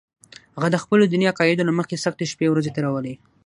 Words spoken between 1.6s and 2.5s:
له امله سختې شپې